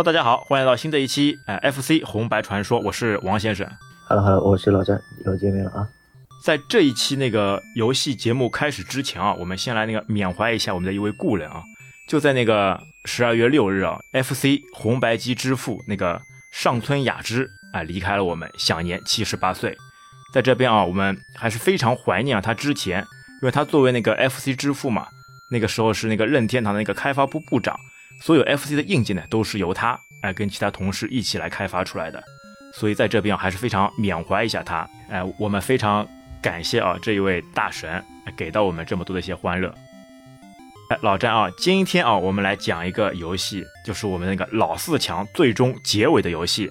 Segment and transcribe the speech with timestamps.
[0.00, 3.70] Hello，大家好，欢迎来到新的一期哎 FC 红白传说，我是王先生。
[4.08, 5.86] Hello Hello，我是老詹，又见面了啊。
[6.42, 11.62] 在这一期那个游戏节目开始之前啊，我们先来那个缅怀一下我们的一位故人啊。
[12.08, 16.18] 就在那个十二月六日啊，FC 红白机之父那个
[16.50, 19.76] 上村雅之啊离开了我们，享年七十八岁。
[20.32, 23.00] 在这边啊，我们还是非常怀念啊他之前，
[23.42, 25.08] 因为他作为那个 FC 之父嘛，
[25.50, 27.76] 那个时候是那个任天堂的那个开发部部长，
[28.20, 32.22] 所有 FC 的硬件呢都是由他哎跟其他同事一起来开发出来的。
[32.72, 36.06] 所以在这边，还是非常缅怀一下他，哎，我们非常
[36.40, 38.00] 感谢啊这一位大神
[38.36, 39.74] 给到我们这么多的一些欢乐。
[40.90, 46.70] 哎，老詹啊，今天啊，我们来讲一个游戏，就是我们那个老四强最终结尾的游戏，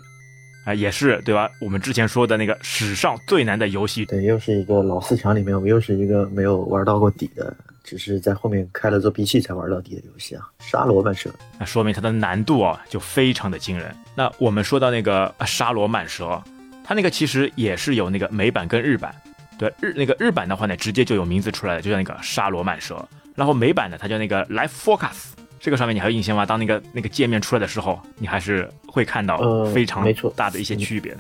[0.65, 1.49] 啊、也是对吧？
[1.59, 7.53] 我们之前说的那个史上最难的游戏，对，又是一个老四强里面，我们又是一个没有玩到过底的，
[7.89, 11.27] 只是在后面开了作弊器才玩到底的游戏啊，《沙罗曼蛇》。
[11.57, 13.95] 那说明它的难度啊就非常的惊人。
[14.13, 16.39] 那我们说到那个呃沙罗曼蛇，
[16.83, 19.11] 它那个其实也是有那个美版跟日版，
[19.57, 23.03] 对日那个日版的话呢，直接就有名字出来了，就叫那个沙罗曼蛇。
[23.33, 25.31] 然后美版的，它叫那个 Life Focus。
[25.59, 26.45] 这个上面你还有印象吗？
[26.45, 31.17] 当那个那个界面出来的时候，你还是会看到呃非常大的一些区别。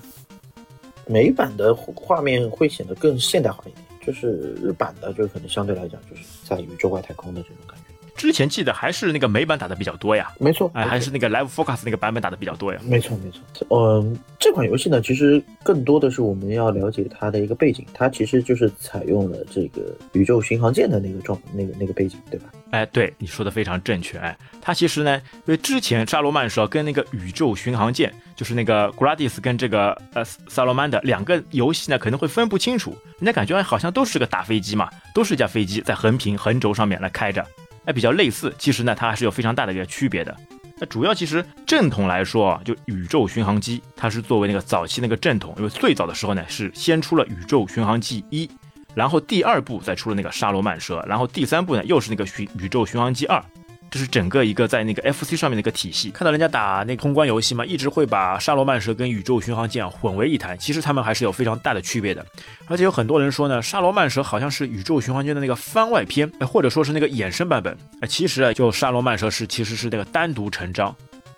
[1.07, 7.78] 美版的画面会显得更现代化一点，就是日版的就可能相对来讲就是在宇宙外太空的这种感觉。
[8.19, 12.79] 之前记得还是那个美版打的比较多呀，没错，哎，还是那个 Live Focus 那个版本打的比较多呀。
[12.83, 22.49] 没错没错，嗯，这款游戏呢，其实更多的是我们要了解它的一个背景，它其实就是采用了这个宇宙巡航舰的那个状那个那个背景，对吧？
[22.71, 24.17] 哎，对你说的非常正确。
[24.17, 37.43] 哎，它其实呢，因为之前沙罗曼的时候跟那个宇宙巡航舰，就是那个 Gradis 跟这个呃萨罗曼的两个游戏呢，可能会分不清楚，人家感觉哎好像都是个大飞机嘛，都是一架飞机在横屏横轴上面来开着，
[37.89, 38.53] 还比较类似。
[38.59, 40.35] 其实呢，它还是有非常大的一个区别的。
[40.77, 48.47] 那主要其实正统来说啊，就宇宙巡航机，它是作为那个早期那个正统，因为最早的时候呢是先出了宇宙巡航机一。
[48.93, 53.43] 然后第二部再出了那个沙罗曼蛇，然后第三部呢又是那个巡宇宙巡航机二，
[53.91, 56.11] 这是整个一个在那个 FC 上面的一个体系。
[56.11, 62.25] 看到人家打那通关游戏嘛，一直会把沙罗曼蛇跟宇宙巡航舰混为一谈，其实他们还是有非常大的区别的。
[62.67, 67.75] 而且有很多人说呢，沙罗曼蛇好像是宇宙巡航舰的那个番外篇，哎或者说是那个衍生版本。
[68.01, 70.95] 哎，其实啊，就沙罗曼蛇是其实是那个单独成章，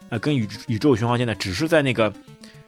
[0.10, 2.12] 呃，跟宇宇宙巡航舰呢只是在那个。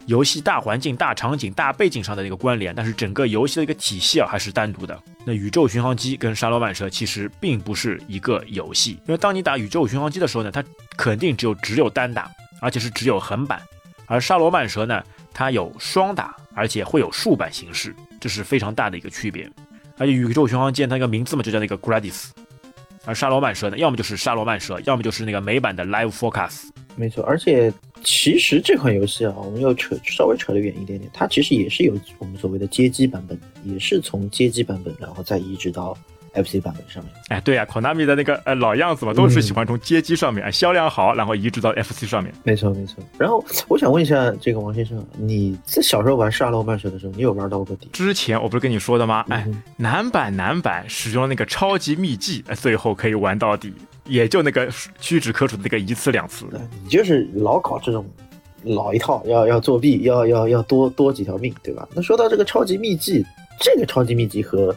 [0.06, 4.98] 游戏大环境、大场景、大背景上的一个关联，但是整个游戏的一个体系啊还是单独的。
[5.24, 10.62] 那宇宙巡航机跟沙罗曼蛇其实并不是一个游戏，因为当你打宇宙巡航机的时候呢，它
[10.96, 13.58] 肯定只有只有单打，而且是只有横版；
[14.06, 19.50] 而沙罗曼蛇呢，它有双打，而且会有竖版形式，这是非常大的一个区别。
[19.96, 22.26] 而且宇宙巡航舰它一个名字嘛就叫那个 Gradis，
[23.06, 26.64] 而沙罗曼蛇呢，要么就是沙罗曼蛇，要么就是那个美版的 Live Focus。
[26.96, 27.72] 没错，而且
[28.04, 35.96] 其实这款游戏啊，我们要扯稍微扯得远一点点，它其实也是有我们所谓的街机版本，也是从街机版本然后再移植到
[36.34, 37.12] FC 版本上面。
[37.28, 42.32] 哎，对呀、k o n a m i 的那个呃老样子嘛，都是喜欢从街机上面、哎销量好，然后移植到 FC 上面。
[42.42, 43.02] 没错没错。
[43.18, 47.88] 然后我想问一下这个王先生，你在小时候玩《沙漏曼蛇》的时候，你有玩到过底？
[47.92, 49.24] 之前我不是跟你说的吗？
[49.28, 53.72] 哎嗯，男版男版使用了那个超级秘技，哎最后可以玩到底，
[54.06, 54.68] 也就那个
[55.00, 56.46] 屈指可数的那个一次两次。
[56.82, 58.04] 你就是老搞这种
[58.62, 61.86] 老一套，要要作弊，要要要多多几条命，对吧？
[61.94, 63.24] 那说到这个超级秘技，
[63.60, 64.74] 这个超级秘技和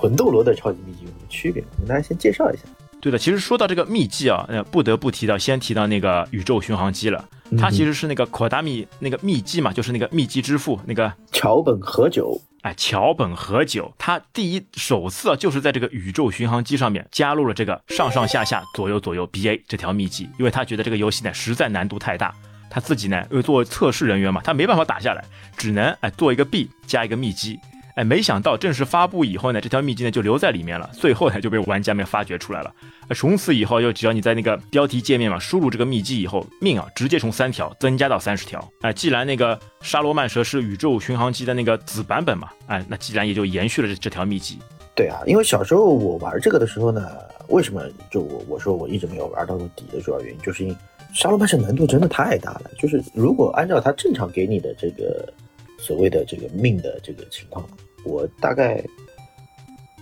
[0.00, 1.62] 魂斗罗的超级秘籍有什么区别？
[1.72, 2.62] 我跟大家先介绍一下。
[3.02, 7.22] 对的，其实说到这个秘籍啊，呃，不得不提到，先提到那个宇宙巡航机了。
[7.58, 22.34] 它其实是那个 Kodami 那个秘籍嘛，就是那个秘籍之父那个桥本和久，哎，桥本和久，他第一首次啊，就是在这个宇宙巡航机上面加入了这个上上下下左右左右 BA 这条秘籍，因为他觉得这个游戏呢实在难度太大，
[22.70, 25.24] 他自己呢因为作为测试人员嘛，他没办法打下来，
[25.56, 27.58] 只能哎做一个 B 加一个秘籍。
[27.96, 32.74] 哎，没想到正式发布以后呢，这条秘籍呢就留在里面了，最后呢就被玩家们发掘出来了。
[33.08, 38.66] 呃从此以后，就只要你在那个标题界面嘛输入这个秘籍以后，命啊直接从三条增加到三十条。
[38.82, 44.58] 哎，既然那个沙罗曼蛇是宇宙巡航机的那个子版本嘛，哎，那既然也就延续了这这条秘籍。
[44.94, 47.10] 对啊，因为小时候我玩这个的时候呢，
[47.48, 50.76] 为什么就我我说我一直没有玩到过底的主要原因，就是因
[51.14, 52.70] 沙罗曼蛇难度真的太大了。
[52.78, 55.32] 就是如果按照它正常给你的这个
[55.80, 57.66] 所谓的这个命的这个情况，
[58.04, 58.84] 我大概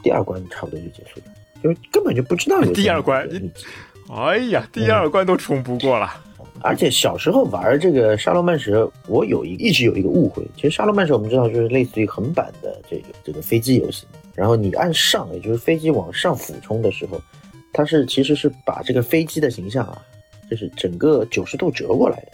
[0.03, 1.33] 第二关差不多就结束了，
[1.63, 3.29] 因为根本就不知道有 第二关
[4.11, 6.09] 哎呀，第二关都冲不过了。
[6.61, 10.45] 而且小时候玩这个沙罗曼蛇，我有一一直有一个误会。
[10.57, 17.21] 其实沙罗曼蛇我们知道就是类似于横版的这个这个飞机游戏，然后你按上，也就是飞机往上俯冲的时候，
[17.73, 20.03] 它是其实是把这个飞机的形象啊，
[20.51, 22.33] 就是整个九十度折过来的。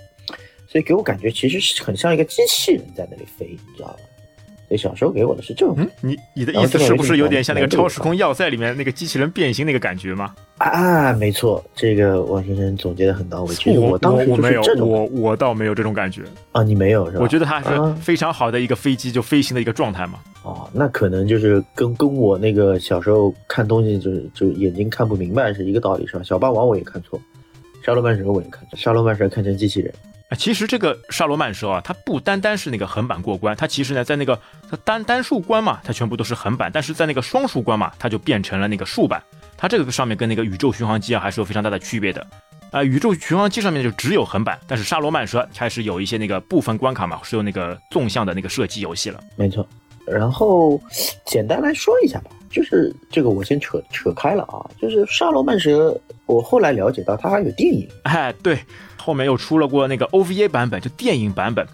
[0.74, 3.96] 所以给我感觉其实是很像一个机器人在那里飞，你知道吧？
[4.66, 10.34] 所以小时候给我的是这种嗯，你你的意思是不是有点像那个超时空要塞里面那个机器人变形那个感觉吗？
[10.58, 13.54] 啊，没错，这个王先生总结的很到位。
[13.54, 17.22] 其实我当时我没有，我我倒没有这种感觉啊，你没有是吧？
[17.22, 20.18] 我觉得它是非常好的一个飞机就飞行的一个状态嘛。
[20.42, 26.22] 哦，那可能就是跟跟我那个小时候看东西就是就眼睛看不明白是一个道理是吧？
[26.24, 27.20] 小霸王我也看错，
[27.84, 29.94] 沙罗曼蛇我也看错，沙罗曼蛇看成机器人。
[30.30, 34.38] 啊，其实这个沙罗曼蛇啊，它不单单是那个横版过关，它其实呢，在那个
[34.70, 39.22] 它单单数关嘛，它全部都是横版，但是在那个双数关嘛，它就变成了那个竖版。
[39.56, 42.26] 它这个上面跟那个宇宙巡航机啊，还是有非常大的区别的。
[42.70, 49.20] 啊，宇宙巡航机上面就只有横版，但是沙罗曼蛇开始有一些那个部分关卡嘛，是有那个纵向的那个射击游戏了。
[49.36, 49.66] 没错。
[50.06, 50.80] 然后
[51.24, 57.88] 简单来说一下吧，就是这个我先扯扯开了啊，就是沙罗曼蛇，我后来了解到它还有电影。
[58.04, 58.56] 哎，对。
[58.96, 61.66] 后面又出了过那个 OVA 版本，就电影版本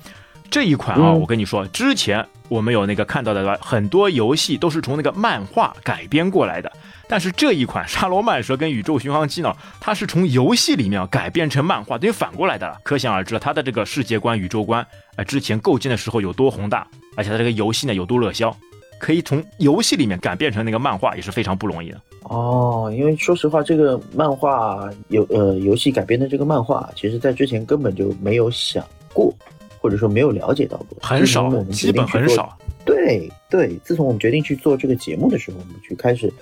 [0.50, 6.73] 这一款啊，我跟你说，之前我们有那个看到的很多游戏都是从那个漫画改编过来的，
[7.06, 14.85] 但是这一款沙罗曼蛇跟宇宙巡航机呢，它是从游戏里面改编成漫画，等于反过来的，可想而知了，它的这个世界观、宇宙观，
[15.15, 16.85] 呃，之前构建的时候有多宏大，
[17.17, 18.53] 而且它这个游戏呢有多热销。
[19.00, 22.93] 可以从游戏里面改变成那个漫画也是非常不容易的哦。
[22.97, 29.35] 因为说实话，这个漫画有呃游戏改编的这个漫画，其实在之前根本就没有想过，
[29.81, 32.56] 或者说没有了解到过，很少，基本很少。
[32.85, 36.32] 对对，自从我们决定去做这个节目的时候，我们去开始。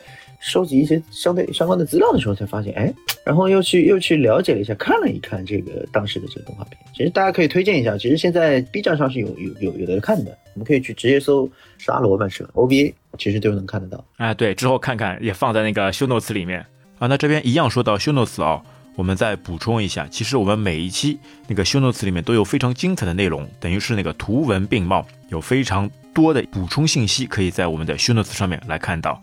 [0.41, 2.93] 收集一些相对相关的资料的时候，才发现，哎，
[3.25, 6.79] 然后又去又去了解了一下，看了一看这个当时的这个动画片。
[6.95, 14.05] 其实大家可以推荐一下，其实现在 B 站上是有有有有的看的，我们可以去直接搜沙罗曼蛇 OVA，其实都能看得到。
[14.17, 16.65] 哎，对，之后看看也放在那个修诺词里面
[16.99, 17.07] 啊。
[17.09, 18.63] 那这边一样说到修诺词啊，
[18.95, 21.19] 我们再补充一下，其实我们每一期
[21.49, 29.21] 那个修诺词里面都有非常精彩的内容，等于是那个图文并茂，有非常多的补充信息，可以在我们的修诺词上面来看到。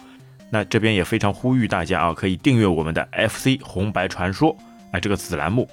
[0.49, 4.55] 那这边也非常呼吁大家啊，可以订阅我们的 FC 红白传说
[4.91, 5.67] 哎这个子栏目，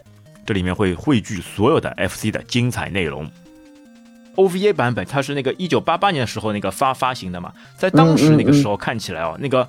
[0.45, 3.31] 这里面会汇聚所有的 FC 的精彩内容。
[4.37, 9.69] OVA 版本它是那个一九八八年的时候那个发发行的嘛，在当时那个时候看起来哦，那个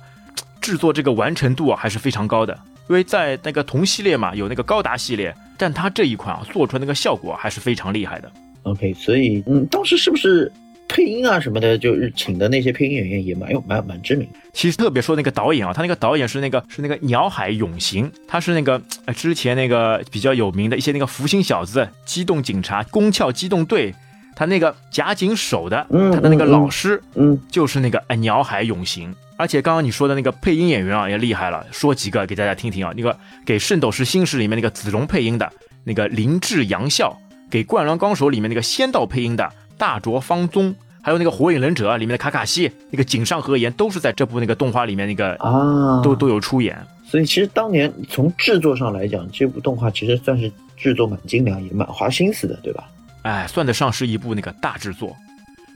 [0.60, 2.58] 制作这个完成度啊还是非常高的，
[2.88, 8.32] 因为在那个同系列嘛有那个高达系列，但它这一款啊做出来那个效果还是非常厉害的。
[8.62, 10.50] OK，所以嗯，当时是不是？
[10.88, 14.28] 配音啊什么的，就是请的那些配音演员也蛮有蛮蛮知名。
[14.52, 18.80] 其实特别说那个导演啊，他那个导演是那个是那个鸟海永行，他是那个
[19.16, 23.92] 之前那个比较有名的一些那个福星小子、机动警察、宫壳机动队，
[24.36, 29.12] 他那个假警手的，他的那个老师，嗯，就是那个哎鸟海永行。
[29.36, 35.50] 而且刚刚你说的那个配音演员啊也厉害了，说几个给大家听听啊，那个给《圣斗士星矢》里面那个子龙配音的
[35.82, 37.18] 那个林志扬笑，
[37.50, 39.52] 给《灌篮高手》里面那个仙道配音的。
[39.76, 46.76] 大卓方宗，还有那个火影忍者里面的卡卡西，那个井上和彦都是在这部那个动画里面那个啊，都都有出演。
[47.04, 52.88] 所以其实当年从制作上来讲，这部动画其实算是制作蛮精良，也蛮花心思的，对吧？
[53.22, 55.14] 哎，算得上是一部那个大制作。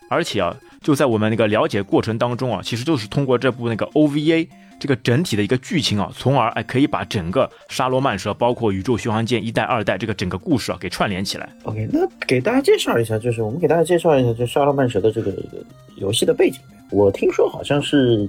[0.08, 4.48] 而且啊，就在我们那个了解过程当中啊，其实就是通过这部那个 OVA。
[4.78, 11.48] 这个整体的一个剧情啊，从而哎可以把整个沙罗曼蛇，包括宇宙巡航舰一代、二代这个整个故事啊给串联起来。
[11.64, 15.34] OK，那给大家介绍一下，就是我们给大家介绍一下，就沙罗曼蛇的这个
[15.96, 16.60] 游戏的背景。
[16.90, 18.28] 我听说好像是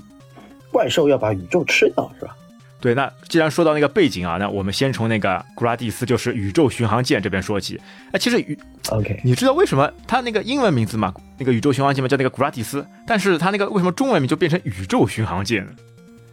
[0.72, 2.36] 怪兽要把宇宙吃掉，是吧？
[2.82, 7.80] 对，那既然说到那个背景啊，那我们先从那个古拉蒂斯，就是宇宙巡航舰这边说起。
[8.12, 8.58] 哎，其实宇
[8.90, 15.72] OK，你知道为什么它那个英文名字嘛，那个宇宙巡航舰嘛叫那个古拉蒂斯，但是它那个为什么中文名就变成宇宙巡航舰呢？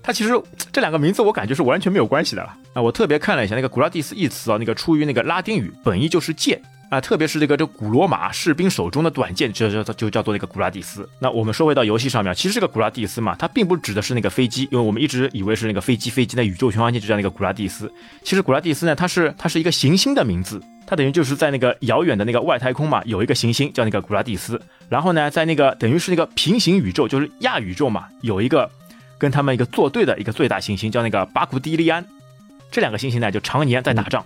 [0.06, 2.80] 它其实这两个名字我感觉是完全没有关系的了啊！
[2.80, 11.08] 我特别看了一下那个古拉蒂斯一词啊，那个出于那个拉丁语，本意就是剑啊，特别是这个这古罗马士兵手中的短剑，就叫就叫做那个古拉蒂斯。
[11.18, 17.92] 那我们说回到游戏上面，其实这个古拉蒂斯嘛，它并不指的是那个飞机，因为我们一直以为是那个飞机飞机，那宇宙巡航舰就叫那个古拉蒂斯。
[18.22, 24.60] 其实古拉蒂斯呢，它是它是一个行星的名字，它等于就是在那个遥远的那个外太空嘛，有一个行星叫那个古拉蒂斯。
[24.88, 28.70] 然后呢，在那个等于是那个平行宇宙，就是亚宇宙嘛，有一个。
[29.18, 32.04] 跟他们一个作对的一个最大行星叫那个巴库蒂利安，
[32.70, 34.24] 这两个行星呢就常年在打仗，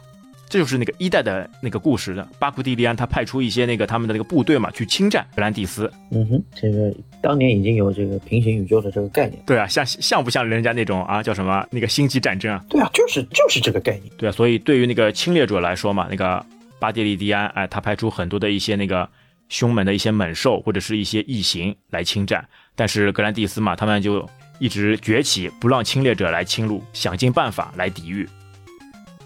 [0.49, 5.91] 这就是那个一代的那个故事的巴库蒂利安，他派出一些那个他们的那个部队嘛去侵占格兰蒂斯。
[6.11, 6.93] 嗯哼，这个
[7.23, 9.41] 当年已经有这个平行宇宙的这个概念。
[9.47, 12.65] 对啊，像像不像人家那种啊叫什么那个星际战争啊？
[12.69, 14.13] 对啊，就是就是这个概念。
[14.17, 16.45] 对啊，所以对于那个侵略者来说嘛，那个
[16.81, 19.09] 巴蒂利迪安哎，他派出很多的一些那个
[19.49, 22.45] 凶猛的一些猛兽或者是一些异形来侵占，
[22.75, 24.29] 但是格兰蒂斯嘛，他们就。
[24.61, 28.29] 一直崛起，不让侵略者来侵入，想尽办法来抵御。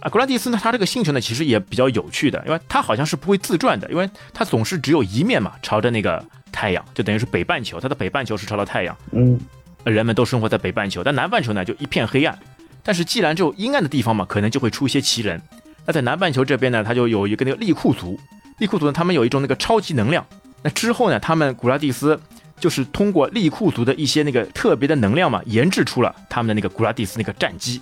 [0.01, 9.41] 啊，古拉蒂斯呢，他这个星球呢，其实也比较有趣的，因为他好像是不会自转的，因为他总是只有一面嘛，朝着那个太阳，就等于是北半球，它的北半球是朝着太阳，嗯，
[9.83, 12.39] 人们都生活在北半球，但南半球呢就一片黑暗。
[12.83, 15.41] 但是既然只有阴暗的地方嘛，可能就会出一些奇人。
[15.87, 18.21] 那在南半球这边呢，他就有一个那个利库族，
[18.59, 20.25] 利库族呢，他们有一种那个超级能量。
[20.63, 22.21] 那之后呢，他们古拉蒂斯
[22.59, 27.81] 就是通过利库族的一些那个特别的能量嘛，研制出了他们的那个古拉蒂斯那个战机，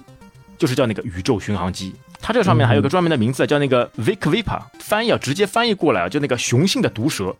[0.59, 1.95] 就是叫那个宇宙巡航机。
[2.21, 7.35] 它这上面还有个专门的名字，叫那个 Vic Vipa，翻译啊，直接翻译过来啊，就那个雄性的毒蛇，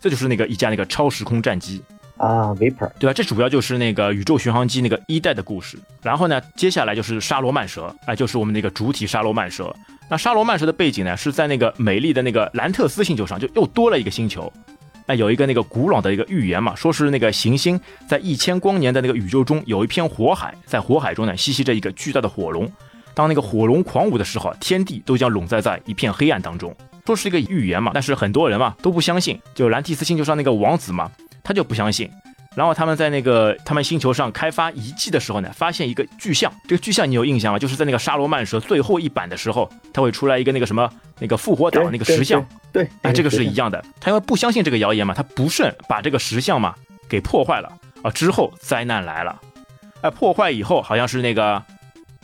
[0.00, 1.82] 这就是那个一架那个超时空战机
[2.16, 3.12] 啊，Viper，对吧？
[3.12, 5.78] 这主要就是那个宇宙巡航机那个一代的故事。
[6.02, 9.74] 然后呢，接下来就是沙罗曼蛇，哎，就是我们那个主体沙罗曼蛇。
[10.08, 14.50] 那沙罗曼蛇的背景呢，是在那个美丽的那个兰特斯星球上，就又多了一个星球。
[15.06, 22.70] 那，有一个那个古老的一个预言嘛，说是那个行星在一千光年的那个宇宙中有一片火海，在火海中呢栖息着一个巨大的火龙。
[23.14, 26.74] 当那个火龙狂舞的时候，天地都将笼罩在一片黑暗当中。
[27.04, 29.38] 说是一个预言嘛，但是很多人嘛都不相信。
[29.54, 31.10] 就兰蒂斯星球上那个王子嘛，
[31.42, 32.08] 他就不相信。
[32.54, 36.52] 然后他们在那个他们星球上开发遗迹的时候呢，发现一个巨像。
[36.68, 37.58] 这个巨像你有印象吗？
[37.58, 42.44] 就是在那个沙罗曼蛇最后一版的时候，它会出来一个那个什么那个复活岛那个石像。
[42.72, 43.82] 对，哎，这个是一样的。
[44.00, 46.74] 他因为不相信这个谣言嘛，他不慎把这个石像嘛
[47.08, 48.10] 给破坏了啊。
[48.10, 49.40] 之后灾难来了，
[50.02, 51.62] 哎，破坏以后好像是那个。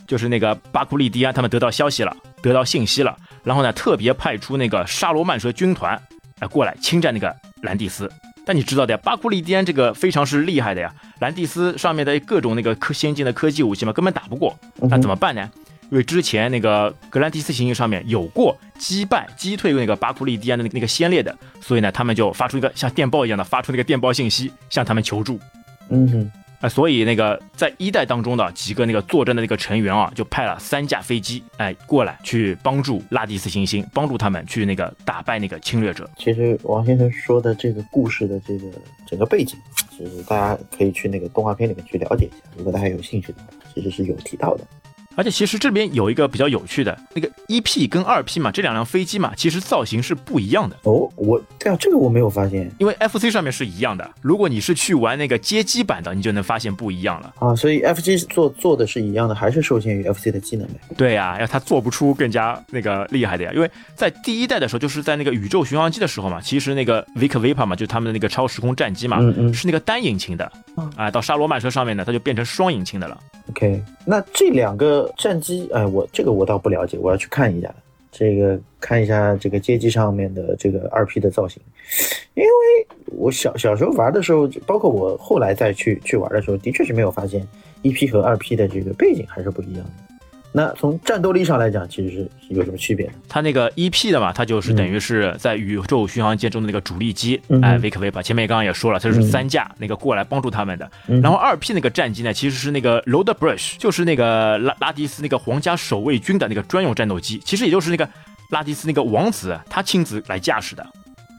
[0.06, 6.02] 就是那个巴库利迪安，他们得到消息了，得到信息了，然后呢，特别派出那个沙罗曼蛇军团，
[6.40, 8.10] 来过来侵占那个兰蒂斯。
[8.44, 10.90] 但你知道的呀，巴库利迪安这个非常是厉害的呀，
[11.20, 14.58] 兰蒂斯上面的各种那个科先进的科技武器嘛，根本打不过。
[14.76, 15.50] 那怎么办呢？
[15.90, 25.38] 因为之前那个格兰蒂斯行星上面有过击败、击退那个巴库利迪安的那那个先烈的，所以呢，他们就发出一个像电报一样的发出那个电报信息，向他们求助。
[25.90, 26.32] 嗯哼。
[26.60, 36.08] 啊，所以那个在一代当中的几个那个作战的那个成员啊，就派了三架飞机，哎，过来去帮助拉蒂斯行星，帮助他们去那个打败那个侵略者。
[36.16, 38.66] 其实王先生说的这个故事的这个
[39.06, 39.56] 整个背景，
[39.96, 44.64] 其实大家可以去那个动画片里面去了解一下，如果大家有兴趣的话，其实是有提到的。
[45.18, 51.10] 而且其实这边有一个比较有趣的，那个一 P 跟二 P 嘛，这两辆飞机嘛，其实造型是不一样的哦。
[51.16, 54.08] 我对啊，这个我没有发现，因为 FC 上面是一样的。
[54.20, 57.52] 如果你是去玩那个街机版的，你就能发现不一样了啊。
[57.56, 60.74] 所以 FG 做做的是一样的，还是受限于 FC 的技能呗？
[60.96, 63.50] 对呀，要它做不出更加那个厉害的呀。
[63.52, 69.18] 因为在第一代的时候，就是在那个宇宙巡航机的时候嘛，其实那个 Vic Viper 嘛，就是他们的那个超时空战机嘛，
[69.52, 70.52] 是那个单引擎的
[70.94, 71.10] 啊。
[71.10, 73.18] 到沙罗曼车上面呢，它就变成双引擎的了。
[73.50, 77.74] OK，那这两个战机，哎，我这个我倒不了解，我要去看一下，
[78.10, 81.62] 这个看一下这个街机上面的这个二 P 的造型，
[82.34, 82.50] 因为
[83.06, 87.46] 我小小时候玩的时候，包括我后来再去去玩的时候，的确是没有发现
[87.82, 90.07] 一 P 和二 P 的这个背景还是不一样的。
[90.50, 93.12] 那从战斗力上来讲，其实是有什么区别呢？
[93.28, 98.22] 它那个 EP 的嘛，它就是等于是在宇宙巡航舰中的那个主力机，哎，维克维巴。
[98.22, 100.90] 前面刚刚也说了，它是三架那个过来帮助他们的。
[101.22, 108.08] 然后二 P 那个战机呢，其实是那个 Load Brush，就是那个拉拉迪斯那个皇家守卫军的那个专用战斗机，其实也就是那个
[108.50, 110.86] 拉迪斯那个王子他亲自来驾驶的。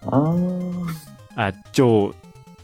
[0.02, 0.72] 哦，
[1.36, 2.14] 哎，就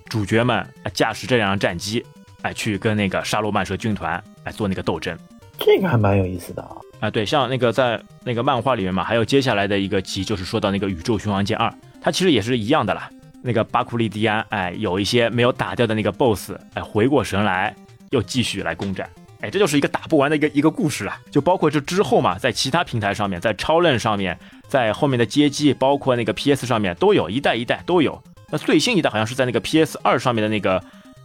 [0.10, 2.06] 主角们驾驶这辆战机，
[2.44, 5.18] 哎，去跟那个沙罗曼蛇军团来做那个斗争。
[5.58, 6.76] 这个还蛮有意思的啊！
[7.02, 13.10] 啊，对，像那个在那个漫画里面嘛，还有接下来的一个集，就是说到那个宇宙巡航舰二，它其实也是一样的啦。
[13.42, 17.76] 那个巴库利迪安，哎，有一些没有打掉的那个 BOSS，哎，回过神来，
[18.10, 19.08] 又继续来攻占，
[19.42, 21.20] 哎，这就是一个打不完的一个一个故事啊。
[21.30, 28.20] 就包括这之后嘛，在其他平台上面，在超任上面，在后面的街机，包括那个 PS 上面都有一代一代都有。
[28.50, 30.84] 那最新一代好像是在那个 PS 二上面的那个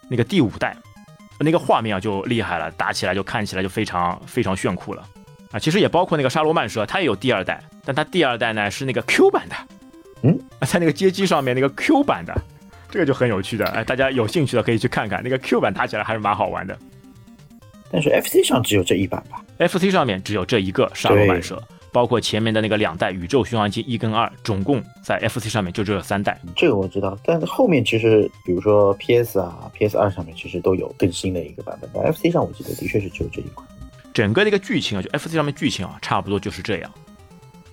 [0.09, 0.77] 那个第五代。
[1.45, 5.03] 那个画面啊就厉害了，打起来就看起来就非常非常炫酷了
[5.53, 5.59] 啊！
[5.59, 9.57] 其实也包括那个沙罗曼蛇，它也有第二代，但它第二代呢是那个 Q 版的，
[10.23, 12.35] 嗯， 在那个街机上面那个 Q 版的，
[12.91, 16.79] 这个就很有趣的，哎，大家有兴趣的可以去看看，那个 Q 版打起来还是蛮好玩的。
[17.91, 21.61] 但是 FC 上只有这一版吧？FC 上面只有这一个沙罗曼蛇。
[21.93, 26.41] 包括前面的那个两代宇宙巡航机一跟二，总共在 FC 上面就只有三代。
[26.57, 31.91] 这个我知道，但后面其实，比如说 PS 啊、PS 二上面其实都有更新的一个版本。
[31.93, 33.67] 在 FC 上，我记得的确是只有这一款。
[34.13, 36.91] 整个的一个剧情啊，就 FC 上面剧情啊，差不多就是这样。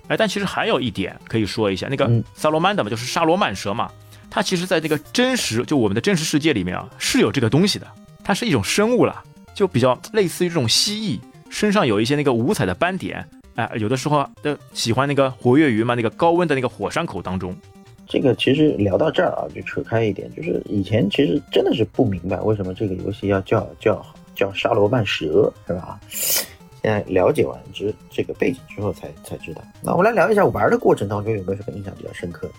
[0.08, 3.92] 哎，但其实还有一点可以说一下，那个萨罗曼的嘛，就是沙罗曼蛇嘛，
[4.30, 7.88] 它其实在这个真实就我们的真实世界里面啊，是有这个东西的。
[8.24, 11.20] 它是一种生物了，就比较类似于这种蜥蜴，
[11.50, 13.28] 身上有一些那个五彩的斑点。
[13.58, 17.56] 哎，有的时候的喜欢那个活跃于嘛那个高温的那个火山口当中。
[18.08, 26.00] 这个其实聊到这儿啊，就扯开一点，就是以前其实真的是不明白为什么这个游戏要叫叫叫沙罗曼蛇，是吧？
[26.08, 29.62] 现现在了解完之这个背景之后才才知道。
[29.82, 32.54] 那我们来聊一下玩的过程当中有没有什么印象比较深刻的？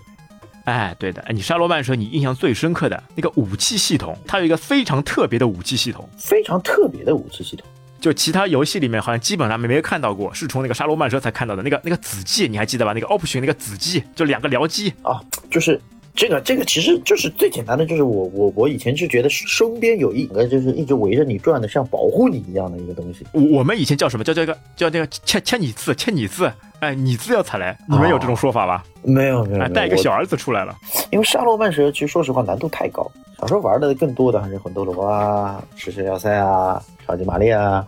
[0.65, 7.67] 哎，对的，哎，你沙罗曼蛇你印象最深刻的那个武器系统，它有一个非常特别的武器系统，非常特别的武器系统。
[8.01, 12.93] 就其他游戏里面好像基本上没没看到过，是从那个沙罗曼蛇才看到的那个那个子机，你还记得吧？
[12.93, 15.81] 那个 option 那个子机，就两个僚机啊，就是
[16.19, 23.25] 这个这个其实就是最简单的，就是我我我以前是觉得身边有一个就是一直围着你转的，像保护你一样的一个东西。
[23.31, 28.85] 我我们以前叫什么叫叫一个叫那个千千里字欠你字，哎，你字要踩雷，你们有这种说法吧？
[29.03, 30.75] 没有没有，带一个小儿子出来了。
[31.13, 33.09] 因为沙罗曼蛇其实说实话难度太高，
[33.39, 37.87] 小时候玩的更多的还是魂斗罗啊、食神要塞啊、超级玛丽啊。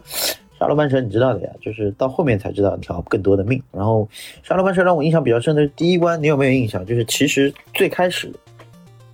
[0.61, 3.62] 沙罗曼蛇你知道的呀，就是到后面才知道条更多的命。
[3.73, 4.07] 然后
[4.43, 6.85] 沙罗曼蛇让我印象比较深的是第一关，你有没有印象？
[6.85, 8.31] 就是其实最开始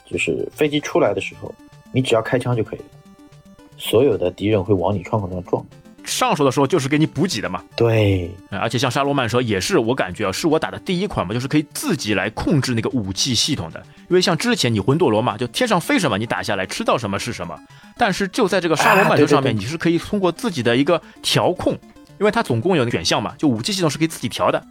[0.04, 1.54] 就是飞机出来的时候，
[1.92, 2.84] 你只要开枪就可以了，
[3.76, 5.64] 所有的敌人会往你窗口上撞。
[6.06, 7.62] 上手的时候就是给你补给的嘛。
[7.76, 13.82] 对，而且像沙罗曼蛇也是我感觉啊，是我打的第一款嘛，就是可以自己来控制那个武器系统的。
[14.08, 17.58] 因为像之前你魂斗罗嘛，就天上飞什么你打下来，吃到什么是什么。
[17.98, 21.72] 但是就在这个沙罗曼蛇上面，你是可以通过自己的一个调控，
[22.18, 24.64] 因为它总共有那选项嘛，就武器系统是可以自己调的。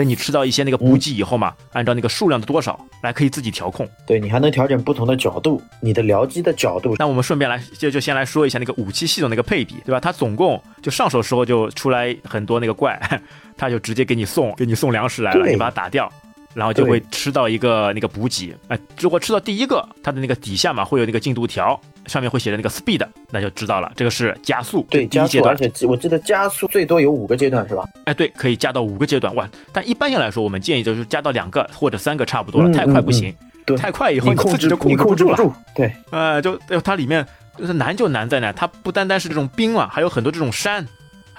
[0.00, 3.86] 等你吃到一些那个补给以后嘛，按照那个数量的多少来可以自己调控。
[4.06, 6.96] 对你还能调整不同的角度，你的僚机的角度。
[6.98, 10.00] 那我们顺便来就就先来说一下那个武器系统那个配比，对吧？
[10.00, 12.98] 它总共就上手时候就出来很多那个怪，
[13.58, 16.10] 它就直接给你送给你送粮食来了，你把它打掉。
[16.54, 27.88] 然后就会吃到一个那个补给，哎，如果吃到第一个，它的那个底下嘛会有那个进度条，上面会写着那个 speed，那就知道了，这个是加速，对，加速，而且我记得加速最多有五个阶段是吧？
[28.04, 29.48] 哎，对，可以加到五个阶段，哇！
[29.72, 33.32] 但一般性来说，我们建议就是加到两个或者三个差不多了，太快不行，
[33.64, 37.24] 对，太快以后你自己就控制不住了，对，呃，就它里面
[37.56, 40.84] 就是难就难在哪，它不单单是这种冰嘛，还有很多这种山。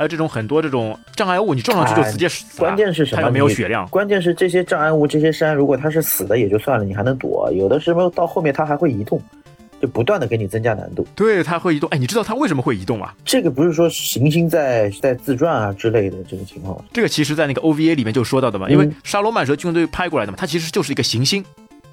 [0.01, 2.57] 还有这种很多这种障碍物，你撞上去就直接死。
[2.57, 3.21] 关键是什么？
[3.21, 3.87] 它没有血量。
[3.89, 7.51] 关键是这些障碍物、这些山，如果它是死的也就算了，你还能躲。
[7.53, 9.21] 有的时候到后面它还会移动，
[9.79, 11.05] 就不断的给你增加难度。
[11.15, 11.87] 对，它会移动。
[11.91, 13.13] 哎，你知道它为什么会移动吗？
[13.23, 16.83] 这个不是说行星在在自转啊之类的这个情况。
[16.91, 21.45] 这个其实在那个 OVA 里面就说到的嘛，因为沙罗曼蛇军队拍过来的嘛，它其实就是一个行星。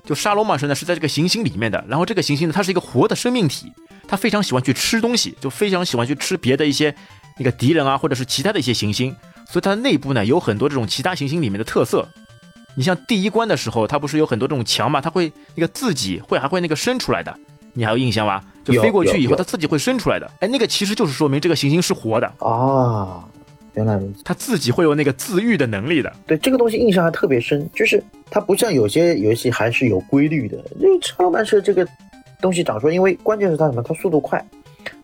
[0.06, 3.70] 就沙罗曼蛇呢是在这个行星里面的，然后这个行星呢它是一个活的生命体，
[4.06, 6.94] 它非常喜欢去吃东西，就非常喜欢去吃别的一些。
[7.38, 9.14] 那个敌人啊，或者是其他的一些行星，
[9.48, 12.06] 所以它的内部呢有很多这种其他行星里面的特色。
[12.74, 17.34] 你像第一关的时候，它不是有很多这种墙嘛，它会那个自己会还会那个伸出来的，
[17.72, 18.42] 你还有印象吗？
[18.64, 20.30] 就飞过去以后，它自己会伸出来的。
[20.40, 23.24] 哎，那个其实就是说明这个行星是活的啊。
[23.74, 26.12] 原来如此，它自己会有那个自愈的能力的。
[26.26, 30.58] 对这个东西印象还特别深，就是它不像有些游戏还是有规律的。
[30.78, 31.86] 那超慢车这个
[32.40, 33.82] 东西长出来，因为关键是它什么？
[33.82, 34.44] 它速度快。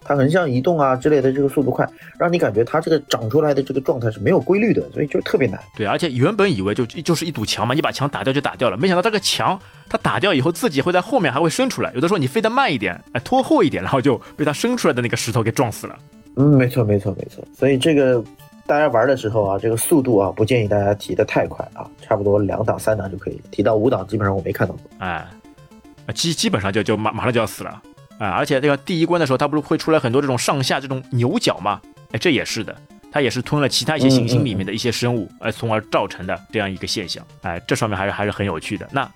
[0.04, 1.88] 它横向移动啊之类的，这个速度快，
[2.18, 5.58] 让你感觉它这个长出来的这个状态是没有规律的，所以就特别难。
[5.76, 11.90] 对，而且原本以为就就是一堵墙嘛，你把墙打掉就打掉了，没想到这个墙它打掉以后，自己会在后面还会伸出来。
[11.94, 15.98] 有的时候你飞得慢一点，哎，拖后一点，然后就被它伸出来的那个石头给撞死了。
[16.36, 17.42] 嗯，没错，没错，没错。
[17.56, 18.22] 所以这个
[18.66, 24.82] 大家玩的时候啊，这个速度啊，不建议大家提的太快啊，差不多两档三档就可以，提到五档基本上我没看到过。
[24.98, 25.26] 哎，
[26.14, 27.80] 基基本上就就马马上就要死了。
[28.24, 31.80] 啊，而且这个第一关的时候，它不是会出来很多这种上下这种牛角吗？
[32.12, 32.74] 哎，这也是的，
[33.12, 37.24] 它也是吞了其他一些行星里面的一些生物，哎，从而造成的这样一个现象。
[37.42, 38.88] 哎，这上面还是还是很有趣的。
[38.92, 39.10] 那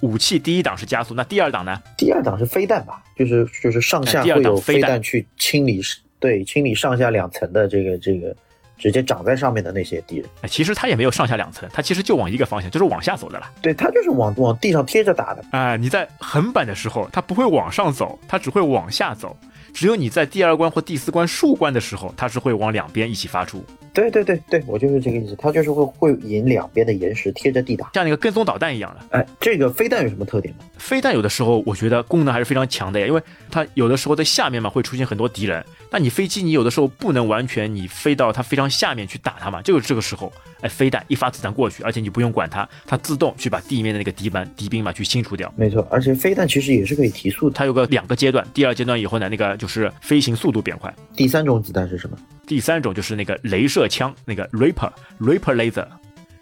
[0.00, 1.80] 武器第一档是加速，那第二档呢？
[1.96, 3.02] 第二档是飞弹吧？
[3.16, 5.80] 就是就是上下会有飞弹去清理，
[6.18, 8.34] 对，清理上下两层的这个这个。
[8.76, 13.50] 直接长在上面的那些敌人，其实它也没有上下两层，它其实就往一个方向，就是往下走的了。
[13.62, 15.44] 对它就是往往地上贴着打的。
[15.52, 19.36] 哎，你在横板的时候，它不会往上走，它只会往下走。
[19.72, 23.64] 只有你在第二关或第四关竖关的时候，它是会往两边一起发出。
[23.94, 29.18] 对对对对，我就是这个意思，它就是会会引两边的岩石贴着地打，像那个跟踪导弹一样的。
[29.18, 30.64] 哎，这个飞弹有什么特点呢？
[30.76, 40.30] 飞弹有的时候我觉得功能还是非常强的呀，因为它有的时候在下面嘛会出现很多敌人，那你飞机你有的时候不能完全你飞到它非常下面去打它嘛，就是这个时候，
[40.60, 45.50] 哎，飞弹一发子弹过去，而且你不用管它，它自动去把地面的那个敌班敌兵嘛去清除掉。
[45.56, 50.34] 没错，而且飞弹其实也是可以提速的，它有个两个阶段，第二阶段以后呢，那个就是飞行。
[50.34, 50.92] 速度变快。
[51.14, 52.18] 第三种子弹是什么？
[52.44, 55.86] 第三种就是那个镭枪，那个 Reaper Reaper Laser，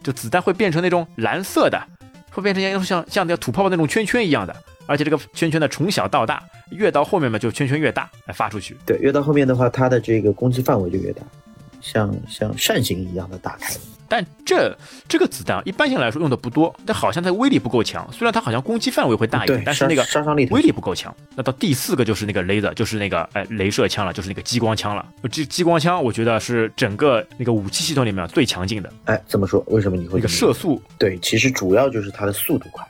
[0.02, 1.80] 就子弹会变成那种蓝色的，
[2.30, 8.76] 会变成像像像那个吐泡泡那种圈圈一样的，而且这个圈圈呢从小到大，越到后面嘛就圈圈越大，来发出去。
[8.86, 11.22] 对，越到后面的话，它的这个攻击范围就越大。
[11.82, 13.74] 像像扇形一样的打开。
[14.08, 14.76] 但这
[15.08, 18.06] 这个子弹一般性来说用的不多，但好像它威力不够强。
[18.12, 21.14] 虽然它好像攻击范围会大一点，但是那个杀伤力威力不够强。
[21.34, 25.02] 那到第四个就是那个雷的，就是那个哎镭射枪了，就是那个激光枪了。
[25.30, 28.92] 这激光枪我觉得是整个那个武器系统里面最强劲的。
[29.06, 30.18] 哎，怎么说为什么你会？
[30.18, 32.86] 那个射速对，其实主要就是它的速度快，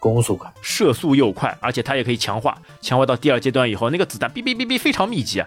[0.00, 5.46] 攻速快，射速又快，而且它也可以强化，强化到第二阶段以后，那个子弹哔哔哔哔非常密集啊。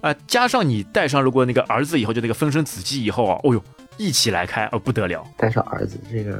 [0.00, 3.62] 啊，加上你带上如果那个儿子以后就那个分身子机以后啊，哦呦。
[3.98, 5.26] 一起来开哦，不得了！
[5.38, 6.34] 带上儿子，这个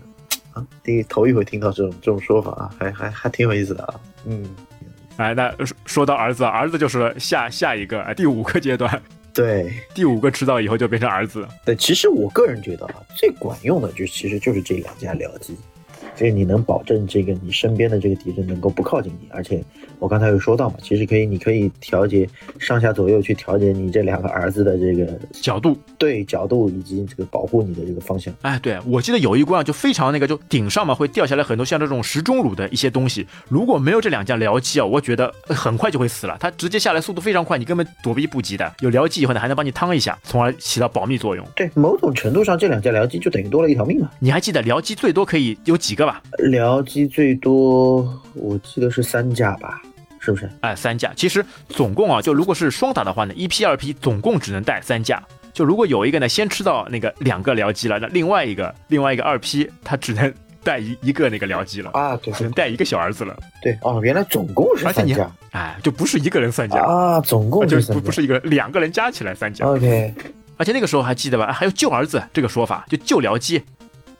[0.53, 3.95] 啊，第头一回听到这种这种说法啊，还还还挺有意思的啊。
[4.27, 4.47] 嗯，
[5.17, 5.51] 哎，那
[5.87, 9.03] 说到儿子，儿子就是下下一个第五个阶段。
[9.33, 11.49] 对，第五个吃到以后就变成儿子。
[11.65, 15.57] 对，其实我个人觉得啊，最管用的就其实就是这两家僚机。
[16.17, 19.63] 就是你能保证这个你身边的这个敌人能够不靠近你，而且
[19.99, 22.27] 我刚才有说到嘛，其实可以，你可以调节
[22.59, 28.33] 上下左右去调节你这两个儿子的这个角度，对角度以及这个保护你的这个方向。
[28.41, 36.35] 哎，对我记得有一关就非常那个，就顶上嘛会掉下来很多像这种石钟乳的一些东西，如果没有这两架僚机啊，我觉得很快就会死了。
[36.41, 38.73] 它直接下来速度非常快，你根本躲避不及的。
[38.81, 41.47] 有僚机以后呢，还能帮你趟一下，从而起到保密作用。
[41.55, 44.11] 对，某种程度上这两架僚机就等于多了一条命嘛。
[44.19, 46.06] 你还记得僚机最多可以有几个？
[46.07, 49.83] 吧，僚机最多我记得是三架吧，
[50.19, 50.49] 是不是？
[50.61, 51.13] 哎，三架。
[51.15, 55.23] 其实总共啊，就如果是双打的话呢，一批二批总共只能带三架。
[55.53, 63.35] 就如果有一个呢，先吃到那个两个僚机了，那另外一个另外一个二批他只能带一一个那个僚机了啊，对，只能带一个小儿子了。
[63.63, 69.65] 对，哦，原来总共是三架，哎，就不是一个人三架啊，总共就不不是一个人两个人加起来三架。
[69.65, 70.13] OK，
[70.59, 71.51] 而且那个时候还记得吧？
[71.51, 73.63] 还有救儿子这个说法，就救僚机。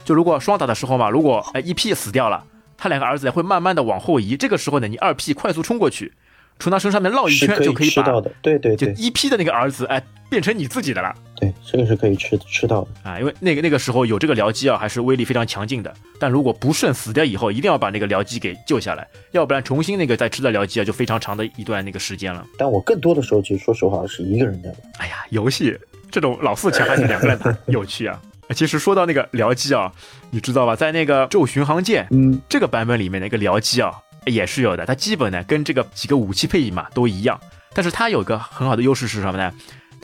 [0.07, 2.45] 就如果双打的时候嘛，如果哎一 P 死掉了，
[2.79, 6.13] 他两个儿子会慢慢的往后移，这个时候呢，你二 P 快速冲过去，
[6.61, 11.13] 从他身上面绕一圈就可以吃到的，对对，就一 P 的那个儿子哎变成你自己的了。
[11.35, 15.93] 对，这个是可以吃吃到的啊，因为那个那个时候有这个僚机啊，还是威力非常强劲的。
[16.21, 22.47] 但如果不慎死掉以后，一定要把那个僚机给救下来，要不然重新那个再吃的僚机啊，就非常长的一段那个时间了。
[22.57, 24.73] 但我更多的时候其实说实话是一个人的。
[24.99, 25.77] 哎呀，游戏
[26.11, 28.21] 这种老四强还是两个人打 有趣啊。
[28.55, 29.93] 其实说到那个僚机啊，
[30.31, 30.77] 你知道吧？
[30.77, 33.93] 在那个《宙巡航舰》嗯这个版本里面的一个僚机啊，
[34.25, 34.87] 也是有的。
[34.87, 37.41] 它基本呢跟这个几个武器配比嘛都一样，
[37.75, 39.53] 但是它有个很好的优势是什么呢？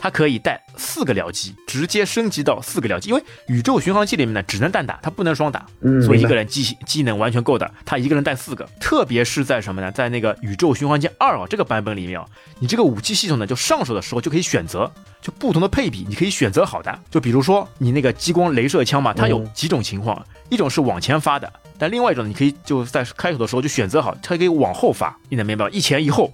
[0.03, 3.07] 它可以带四个僚机，直接升级到四个僚机。
[3.07, 5.65] 因为宇宙巡航器里面呢只能单打，它不能双打，
[6.05, 7.71] 所以一个人机机能完全够的。
[7.85, 9.89] 他一个人带四个，特别是在什么呢？
[9.93, 12.25] 在那个宇宙巡航舰二啊这个版本里面啊，
[12.59, 14.91] 你这个武器系统呢就上手的时候就可以选择。
[15.21, 16.99] 就不同的配比，你可以选择好的。
[17.09, 26.29] 就比如说你那个激光镭射枪嘛，它有几种情况，一种是往前发的，但另外一种你可以就在开头的时候就选择好，它可以往后发，你能明白吧一前一后，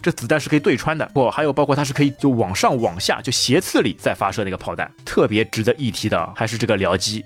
[0.00, 1.04] 这子弹是可以对穿的。
[1.12, 4.90] 不，还有包括它是可以就往上往下就斜刺里再发射那个炮弹。
[5.04, 7.24] 特别值得一提的还是这个僚机。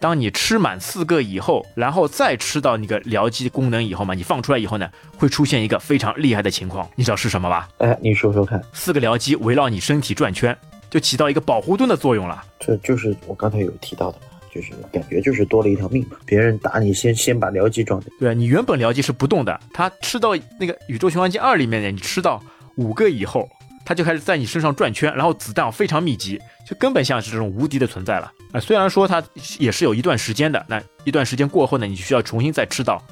[0.00, 7.68] 当你吃满四个以后，然后再吃到那个僚机功能以后嘛，你放出来以后呢，会出现一个非常厉害的情况，你知道是什么吧？
[7.78, 8.62] 哎，你说说看。
[8.74, 10.54] 四个僚机围绕你身体转圈，
[10.90, 12.44] 就起到一个保护盾的作用了。
[12.60, 16.16] 这就是我刚才有提到的嘛，就是感觉就是多了一条命嘛。
[16.24, 18.08] 别人打你先先把僚机撞掉。
[18.20, 22.42] 对啊你原本僚机是不动的，它吃到那个宇宙循环机二里面呢，你吃到
[22.76, 23.48] 五个以后。
[23.86, 28.58] 它就开始在你身上转圈，然后子弹非常密集，就根本像是这种无敌的存在了啊！
[28.58, 29.22] 虽然说它
[29.58, 33.02] 也是有一段时间的，那一段时间过后呢，你需要重新再吃到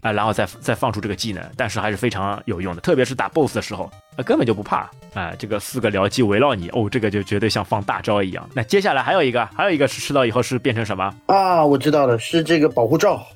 [0.00, 5.32] 啊，然后再再放出这个技能，但是还是非常有用的，特别是打 BOSS 的时候，啊，根本就不怕啊！
[5.38, 8.48] 这个四个僚机围绕你，哦，这个就绝对像放大招一样。
[8.54, 11.64] 那接下来还有一个，还有一个是吃到以后是变成什么啊？
[11.64, 13.26] 我知道了，是这个保护罩，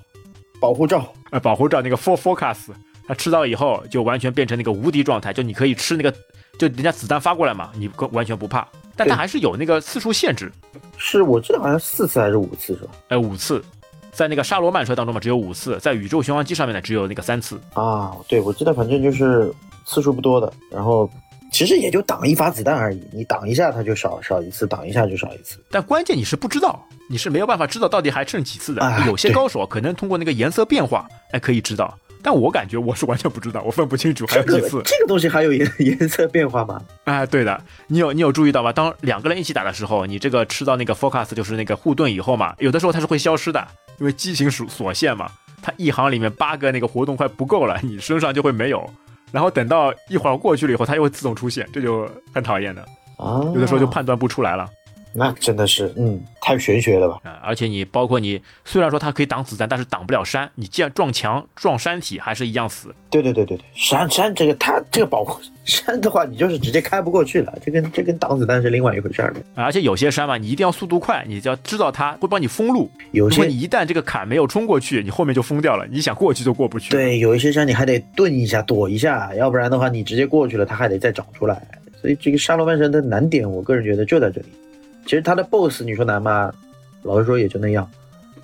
[0.61, 2.69] 保护罩，呃，保护罩那个 For Focus，
[3.07, 6.15] 它吃到以后就完全变成那个无敌状态，就你可以吃那个。
[6.59, 10.53] 就人家子弹发过来嘛，你完全不怕，但它还是有那个次数限制，
[10.99, 12.91] 是我记得好像四次还是五次是吧？
[13.09, 13.65] 哎，五次，
[14.13, 18.13] 在那个沙罗曼车当中嘛，只有五次，在宇宙巡航机上面呢，只有那个三次啊。
[18.29, 19.53] 对，我记得反正就是
[19.87, 21.11] 次数不多的，然后
[21.51, 25.59] 其实也就挡一发子弹而已，你挡一下它就少少一次，挡一下就少一次。
[25.71, 29.03] 但关键你是不知道，你是没有办法知道到底还剩几次的。
[29.07, 31.99] 有些高手可能通过那个颜色变化，哎，可以知道。
[32.25, 34.81] 但我感觉我是完全不知道，我分不清楚还有几次。
[34.85, 36.81] 这个东西还有颜 颜色变化吗？
[37.03, 38.73] 哎，对的，你有你有注意到吗？
[38.73, 43.67] 当两个人一起打的时候，你这个吃到那个 focus 就是那个护盾以后嘛，有的时候它是会消失的，
[44.03, 45.31] 因为激情所所限嘛。
[45.63, 48.85] 它一行里面八个那个活动快不够了，你身上就会没有。
[49.31, 52.83] 然后等到一会儿过去了以后，它又会自动出现，这就很讨厌的。
[53.17, 54.69] 啊，有的时候就判断不出来了。
[55.15, 57.19] 那真的是，嗯，太玄学了吧？
[57.25, 60.51] 啊、而且你包括你，虽然说它可以挡子弹，但是挡不了山。
[60.55, 62.95] 你既然撞墙、撞山体，还是一样死。
[63.11, 72.91] 对对对对对，山山这个它这个保护山的话，你就是直接开不过去了，这跟这跟挡子弹是另外一回事儿而且有些山嘛，你一定要速度快，你就要知道它会帮你封路。
[73.11, 81.63] 有些你一旦这个坎没有冲过去，你后面就封掉了，你想过去就过不去。，对，有一些山你还得顿一下、躲一下，要不然的话你直接过去了，它还得再长出来。
[82.01, 84.47] 所以这个沙罗曼神的难点，我个人觉得就在这里。
[85.05, 86.53] 其实他的 BOSS 你说难吗？
[87.03, 87.91] 老实说也就那样，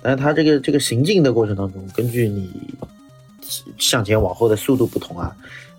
[0.01, 2.51] 但是他这个这个行进的过程当中，根据你
[3.77, 5.35] 向前往后的速度不同啊，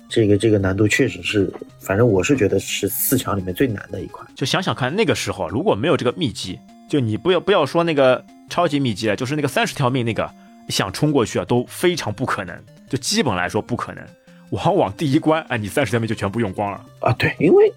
[0.08, 4.26] 这个这个难度确实是，反正我是觉得是四强里面最难的一块。
[4.34, 10.28] 就想想看，那个时候如果没有这个秘籍，就你不要不要说那个超级秘籍了，就是那个三十条命那个，
[10.68, 14.02] 想冲过去啊都非常不可能，就基本来说不可能。
[14.50, 16.84] 往往第一关，哎，你三十条命就全部用光了。
[17.00, 17.72] 啊，对，因为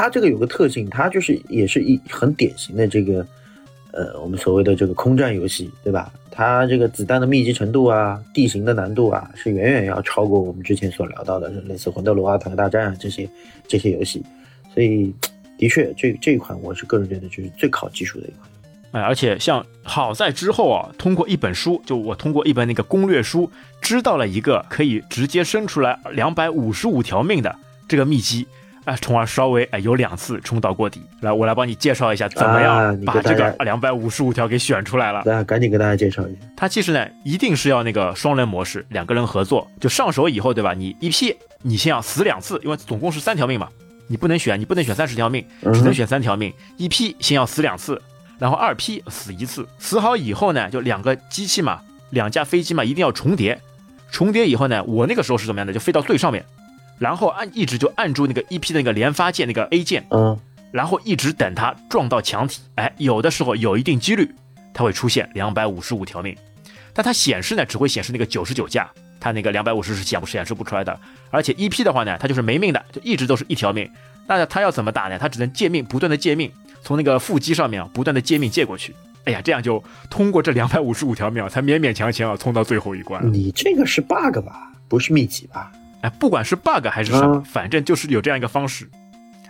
[0.00, 3.26] 它这个有个特性，它就是也是一很典型的这个，
[3.92, 6.10] 呃，我们所谓的这个空战游戏，对吧？
[6.30, 13.28] 它这个子弹的密集程度啊，地形的难度啊，是远远要超过我们之前所聊到的类似魂斗罗啊、坦克大战啊这些
[13.68, 14.24] 这些游戏，
[14.72, 15.14] 所以
[15.58, 18.50] 的确，这这一款我是个人觉得就是最考技术的一款。
[18.92, 23.50] 哎，而且像好在之后啊，通过一本书，就我通过一本那个攻略书，
[23.82, 27.54] 知道了一个可以直接生出来两百五十五条命的
[27.86, 28.46] 这个秘籍，
[28.90, 31.00] 啊，从而稍微哎有两次冲到过底。
[31.20, 35.22] 来，我来帮你介绍一下怎么啊样把这个两百五十五条给选出来了。
[35.22, 36.40] 大家赶紧给大家介绍一下。
[36.56, 39.70] 它其实呢，一定是要那个双人模式，两个人合作。
[39.78, 40.74] 就上手以后，对吧？
[40.74, 43.68] 你一批，你先要死两次，因为总共是三条命嘛，
[44.08, 46.52] 你不能选，你不能选三十条命，嗯只能选三条命。
[46.76, 48.02] 一批先要死两次，
[48.40, 49.64] 然后二批死一次。
[49.78, 53.60] 死好以后呢，就两个机器嘛，两架飞机嘛，一定要重叠。
[54.10, 55.72] 重叠以后呢，我那个时候是怎么样的？
[55.72, 56.44] 就飞到最上面，
[57.00, 60.38] 然后按一直就按住那个 EP 的那个连发键那个 A 键，嗯，
[60.70, 64.30] 然后一直等它撞到墙体，哎，有的时候有一定几率，
[64.74, 66.36] 它会出现两百五十五条命，
[66.92, 68.86] 但它显示呢只会显示那个九十九架，
[69.18, 71.00] 它那个两百五十是显不显示不出来的。
[71.30, 73.90] 而且 EP 的话呢，它就是没命的，就一直都是一条命。
[74.26, 75.18] 那它要怎么打呢？
[75.18, 78.94] 它只能借命，不断的借命，从那个腹肌上面啊不断的借命借过去。
[79.24, 83.20] 哎呀，这样就通过这两百五十五条命啊，才勉勉强强啊冲到最后一关。
[83.32, 84.70] 你这个是 bug 吧？
[84.86, 85.72] 不是秘籍吧？
[86.02, 88.88] 哎，不管是 bug 还是什么，嗯反正就是有这样一个方式。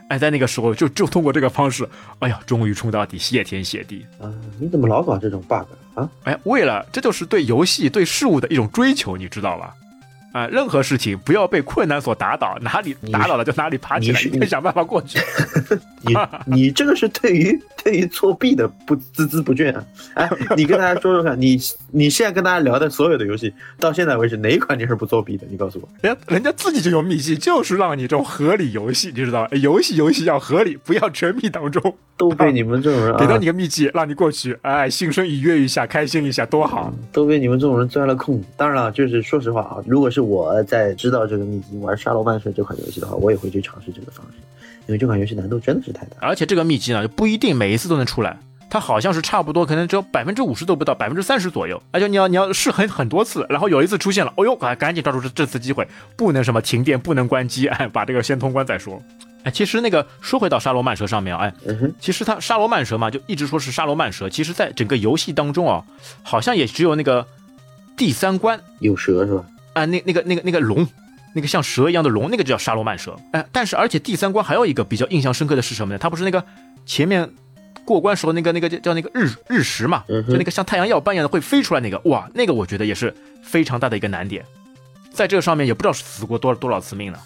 [0.08, 4.04] 哎，在那个时候就就通过这个方式，哎呀，终于冲到底，谢天谢地。
[4.20, 4.26] 啊，
[4.58, 6.10] 你怎么老搞这种 bug 啊？
[6.24, 9.72] 哎，为了这就是对游戏、对事物的一种追求，你知道吧？
[10.32, 15.18] 啊、任何事情不要被困难所打倒，哪里打倒了就哪里爬起来，一定想办法过去。
[16.02, 16.14] 你
[16.46, 19.84] 你这个是对于对于作弊的不孜孜不倦啊！
[20.14, 21.58] 哎，你跟大家说说看，你
[21.90, 25.46] 你现在跟大家聊的所有的游戏，到现在为止哪一款你是不作弊的？
[25.50, 25.88] 你告诉我。
[26.00, 31.94] 人家人家自己就有秘籍，就是让你这种合理游戏，你知道游戏游戏要合理，不要沉迷当中。
[32.20, 36.92] 都被你们这种人啊 给到你，个秘籍，让你过去，哎，心生愉悦一下，开心一下，多好。
[37.12, 38.46] 都被你们这种人钻了空子。
[38.58, 44.38] 当然了，就是说实话啊，如果是我在知道这个秘籍玩《沙罗曼蛇》这款游戏的话，我也会去尝试这个方式，
[44.86, 46.16] 因为这款游戏难度真的是太大。
[46.20, 51.82] 而且这个秘籍呢，就不一定每一次都能出来，它好像是差不多，可能只有百分之五十都不到，百分之三十左右。
[51.90, 59.02] 而且你要你要试很很多次，然后有一次出现了，哦呦，赶赶紧抓住这这次机会，不能什么停电，不能关机，哎，把这个先通关再说。
[59.42, 61.54] 哎，其实那个说回到沙罗曼蛇上面啊，哎，
[61.98, 65.82] 其实它沙罗曼蛇嘛，就一直说是沙罗曼蛇，其实在整个游戏当中啊，
[66.22, 67.26] 好像也只有那个
[67.96, 69.42] 第三关有蛇是吧？
[69.72, 70.86] 啊，那那个那个那个龙，
[71.34, 73.16] 那个像蛇一样的龙，那个就叫沙罗曼蛇。
[73.32, 75.98] 哎，但是而且第三关还有一个比较印象深刻的是什么呢？
[75.98, 76.44] 它不是那个
[76.84, 77.28] 前面
[77.84, 84.44] 过关时候那个那个叫叫那个日日食嘛，就那个像太阳耀斑一样的会飞出来那个，哇，那个我觉得也是非常大的一个难点，
[85.12, 87.18] 在这上面也不知道死过多多少次命了，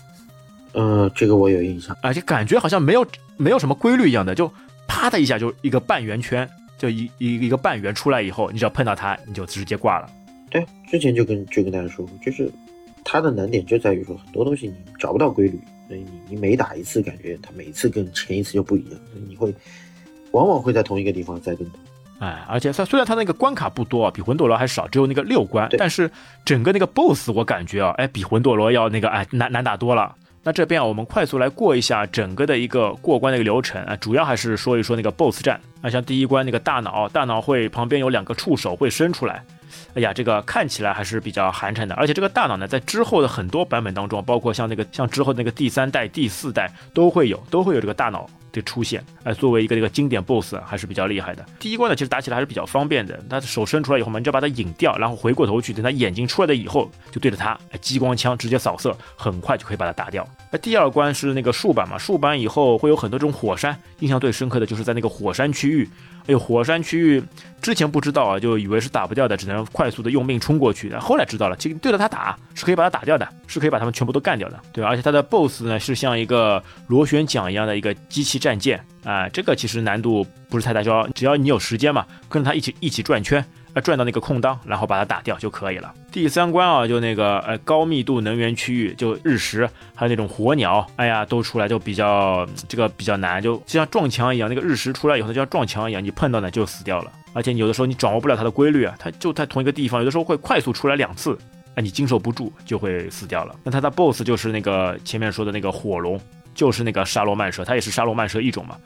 [0.72, 1.96] 呃，这个我有印象。
[2.02, 4.50] 而且感觉好像没有没有什么规律一样的，就
[4.86, 10.08] 啪的一下就一个半圆圈，就一一一个半圆出来以后，你只要碰到它，你就直接挂了。
[10.54, 12.48] 对，之前就跟就跟大家说过，就是
[13.04, 19.52] 它的难点就在于说很多东西你找不到规律，所以你你每打一次，感觉它每次跟前一次就不一样，所以你会
[20.30, 21.78] 往往会在同一个地方再跟头。
[22.20, 26.08] 哎，而且它虽然它那个关卡不多啊，比魂斗罗还少，只有那个六关，但是
[26.44, 30.14] 整个那个 BOSS 我感觉啊，哎，比魂斗罗要那个哎难难打多了。
[30.46, 35.58] 那这边啊，我们快速来过一下整个的一个过关的一个流程啊，主要还是说一说那个 BOSS 战。
[35.80, 39.42] 啊像第一关那个大脑，大脑会旁边有两个触手会伸出来，
[39.94, 41.94] 哎呀，这个看起来还是比较寒碜的。
[41.94, 51.44] 而且这个大脑呢，在之后的很多版本当中，包括像那个像之后那个第三代、第四代都会有，都会有这个大脑的出现，哎，作为一个这个经典 BOSS 还是比较厉害的。
[51.58, 60.26] 第一关呢，其实打起来还是比较方便的，他的手伸出来以后嘛，你要把他引掉，然后回过头去，等他眼睛出来了以后，就对着他，哎，激光枪直接扫射，很快就可以把他打掉。
[60.50, 65.88] 那第二关是那个竖板嘛，竖板以后会有很多这种火山，印象最深刻的就是在那个火山区域。
[66.26, 67.22] 哎呦，火山区域
[67.60, 70.92] 之前不知道啊，就以为是打不掉的，只能快速的用命冲过去。
[70.94, 83.44] 后来知道了，其实对着它打是可以把它打掉的，是可以把他们全部都干掉的，对而且它的 BOSS 呢是像一个螺旋桨一样的一个机器战舰啊，这个其实难度不是太大，只要只要你有时间嘛，跟着它一起一起转圈。
[83.74, 85.92] 呃，转到那个空档，然后把它打掉就可以了。
[86.12, 94.48] 第三关啊，就那个呃高密度能源区域，就日食，还有那种火鸟，哎呀，都出来就比较这个比较难，就就像撞墙一样。
[94.48, 97.10] 那个日食出来以后，就像撞墙一样，你碰到呢就死掉了。
[97.32, 101.36] 而且有的时候你掌握不了它的规律啊，它就在同一个地方，有的时候会快速出来两次，
[101.74, 103.56] 哎，你经受不住就会死掉了。
[103.64, 106.20] 那它的 BOSS 就是那个前面说的那个火龙，
[106.54, 108.76] 就是那个沙罗曼蛇，它也是沙罗曼蛇一种嘛。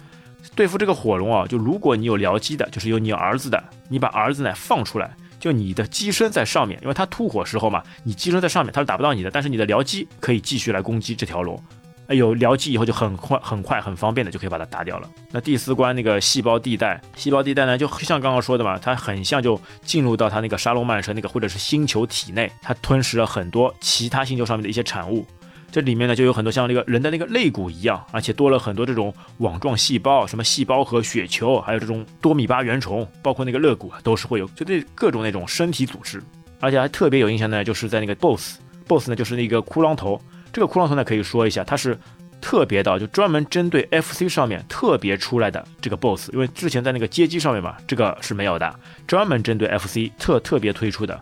[0.55, 11.63] 对付这个火龙啊，就如果你有僚机的，就是有你儿子的，你把儿子呢放出来，就你的机身在上面，因为它吐火时候嘛，你机身在上面，它是打不到你的，但是你的僚机可以继续来攻击这条龙。
[12.09, 15.11] 哎，有僚机以后就很快、很快、很方便的就可以把它打掉了。
[15.31, 25.27] 那第四关那个细胞地带，细胞地带呢，就像刚刚说的嘛，它很像就进入到它那个沙龙曼蛇那个或者是星球体内，它吞噬了很多其他星球上面的一些产物。
[25.71, 36.23] 这里面呢就有很多像那个人的那个肋骨一样，而且多了很多这种网状细胞，什么细胞核、血球，还有这种多米巴原虫，包括那个肋骨都是会有，就这各种那种身体组织，
[36.59, 40.21] 而且还特别有印象呢，就是在那个 BOSS，BOSS 呢就是那个骷髅头，
[40.53, 41.99] 这个骷髅头呢可以说一下，它是
[42.41, 48.75] 特别的，就专门针对 FC 上面特别出来的这个 BOSS，因为之前在那个街机上面嘛，这个是没有的，
[49.07, 51.21] 专门针对 FC 特特别推出的。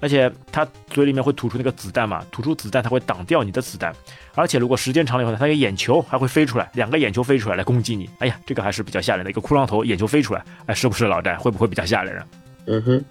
[0.00, 3.92] 而且它嘴里面会吐出那个子弹嘛，吐出子弹它会挡掉你的子弹，
[4.34, 8.08] 而且如果时间长了以后呢，它个眼球还会飞出来，两个眼球飞出来来攻击你。
[8.18, 11.38] 哎呀，这个还是比较吓人的一个骷髅头，眼球飞出来，哎，是不是老詹？
[11.38, 12.22] 会不会比较吓人？
[12.66, 13.04] 嗯哼。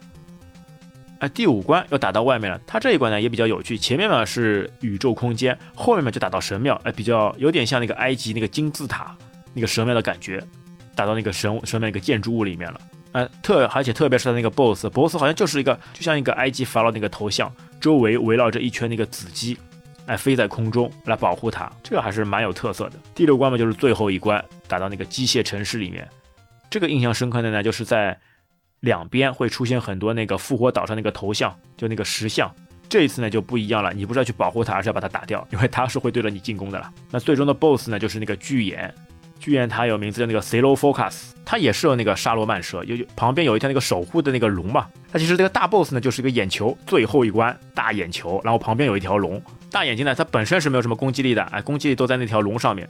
[1.20, 9.18] 哎，第五关又打到外面了，它这一关呢也比较有趣，前面嘛是宇宙空间，后面嘛就打到神庙，哎，比较有点像那个埃及那个金字塔
[9.54, 10.40] 那个神庙的感觉，
[10.96, 12.80] 打到那个神神庙一个建筑物里面了。
[13.14, 19.58] 呃，特而且特别是他那个 boss，boss 好像就是一个就像一个埃及法老那个头像，周围围绕着一圈那个紫鸡，
[20.06, 23.00] 哎，飞在空中来保护他，这个还是蛮有特色的。
[23.16, 26.08] 第六关嘛，就是最后一关，打到那个机械城市里面，
[26.70, 28.16] 这个印象深刻的呢，就是在
[28.82, 32.54] 两边会出现很多那个复活岛上那个头像，就那个石像，
[32.88, 36.94] 这一次呢就不一样了，你不是要去保护他，而是要把他打掉，因为他是会对着你进攻的了。
[37.10, 38.94] 那最终的 boss 呢，就是那个巨眼。
[39.40, 44.88] 巨岩它有名字叫那个 c e l o Focus，它也是有那个沙罗曼蛇，有旁边有一条那个守护的那个龙嘛。
[45.12, 49.42] 它其实这个大 boss 呢就是一个眼球，最后一关大眼球，然后旁边有一条龙。
[49.72, 52.88] 大眼睛呢，它本身是没有什么攻击力的，哎，攻击力都在那条龙上面。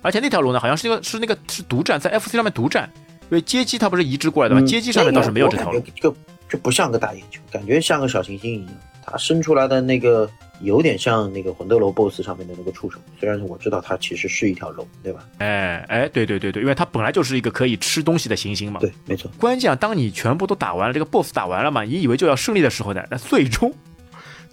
[0.00, 2.90] 而且那条龙呢，好像是那个是那个是独占，在 FC 上面独占，
[3.22, 4.60] 因为街机它不是移植过来的吗？
[4.62, 5.82] 街机上面倒是没有这条龙。
[5.94, 6.16] 这个
[6.48, 8.74] 这不像个大眼球，感觉像个小行星一样，
[9.04, 10.28] 它伸出来的那个。
[10.62, 15.26] 有点像那个魂斗罗 BOSS 上面的那个触手，虽然我知道它其实是一条龙，对吧？
[15.38, 18.80] 哎哎，对对对对，因为它本来就是一个可以吃东西的行星嘛。
[18.80, 19.30] 对，没错。
[19.38, 23.72] 关键啊，当你全部都打完了，这个 BOSS 打完了嘛，你以为就要胜利的时候呢，那最终。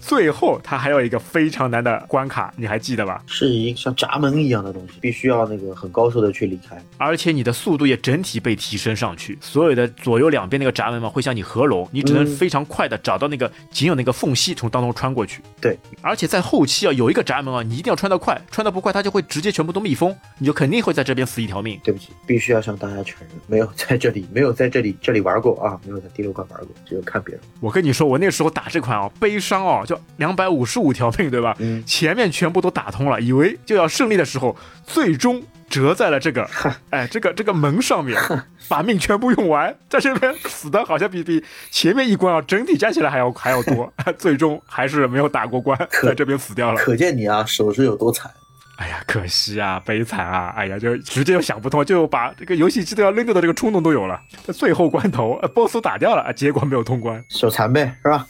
[0.00, 3.22] 最后，它还有一个非常难的关卡，你还记得吧？
[3.26, 9.38] 是一个像闸门一样的东西，必须要那个很高速的去离开，而且你的速度也整体被提升上去。
[9.40, 15.42] 所有的左右两边那个闸门嘛，会向你合拢，你只能非常快的找到那个仅有那个缝隙，从当中穿过去。
[15.60, 21.78] 对，而且在后期啊，有一个闸门啊，你一定要穿得快，穿得不快，它就会直接全部都密封，你就肯定会在这边死一条命。
[21.84, 27.44] 对不起，必须要向大家承认，没有在这里，没有在这里这里玩过啊，没有在第六关玩过，只有看别人。
[27.60, 30.80] 我跟你说，我那时候打这款啊，悲伤哦，就两百五十。
[30.80, 31.54] 五条命对吧？
[31.58, 36.48] 嗯，前面全部都打通了，以为就要胜利的时候，最终折在了这个，
[36.88, 38.18] 哎，这个这个门上面，
[38.66, 46.78] 把命全部用完，在这边死的好像比比前面一关啊，整体加起来还要还要多， 最终还是没有打过关，在这边死掉了。
[46.80, 48.30] 可见你啊，手是有多惨。
[48.76, 50.54] 哎呀，可惜啊，悲惨啊！
[50.56, 54.18] 哎呀，就直接就想不通，就把这个游戏机都要扔掉的这个冲动都有了。
[54.46, 58.26] 在最后关头，BOSS 打掉了，结果没有通关，手残呗，是吧？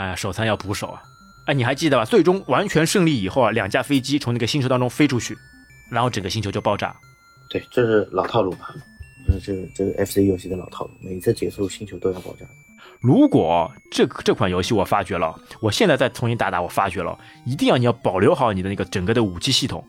[0.00, 1.02] 哎，手残要补手啊！
[1.44, 2.06] 哎，你还记得吧？
[2.06, 5.36] 最终完全胜利以后啊，两架飞机从那个星球当中飞出去，
[5.90, 6.96] 然后整个星球就爆炸。
[7.50, 8.68] 对，这是老套路嘛？
[9.28, 12.46] 这这这个 FC 游戏的老套路，每次结束星球都要爆炸。
[13.00, 19.84] 如果这这款游戏我发觉了，我现在再重新打打，我发觉了，一定要你要保留好你的那个整个的武器系统。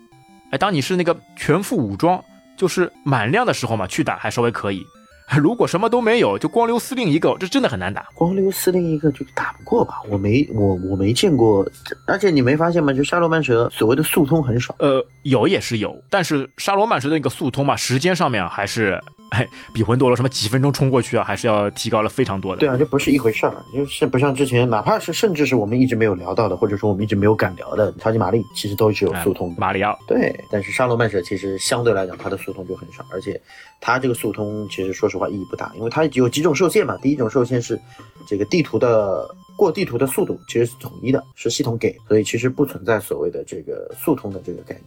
[0.52, 2.22] 哎，当你是那个全副武装，
[2.58, 4.86] 就是满量的时候嘛，去打还稍微可以。
[5.40, 8.08] 如果什么都没有，就光溜司令一个，这真的很难打。
[8.14, 10.02] 光溜司令一个就打不过吧？
[10.10, 11.66] 我没我我没见过，
[12.06, 12.92] 而且你没发现吗？
[12.92, 14.76] 就沙罗曼蛇所谓的速通很少。
[14.80, 19.02] 呃，有也是有，但是沙罗曼蛇的那个速通嘛，时间上面还是。
[19.32, 22.60] 哎，比魂斗罗什么几分钟冲过去啊，还是要提高了非常多的。
[22.60, 29.56] 对啊，这不是一回事儿，就是不像之前，哪怕是甚至是我们一直没有聊到的，或者说我们一直没有敢聊的超级玛丽，其实都是有速通。
[29.58, 29.98] 马里奥。
[30.06, 33.40] 对，但是沙罗曼蛇其实相对来讲，它的速通就很少，而且
[33.80, 36.98] 它这个速通其实说实话意义不大，因为它有几种受限嘛。
[36.98, 37.80] 第一种受限是
[38.28, 44.84] 这个地图的过地图的速度其实是统一的，是系统给，所以其实不存在所谓的这个速通的这个概念。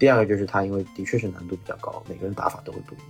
[0.00, 3.06] 第二个就是它因为的确是难度比较高，每个人打法都会不一样。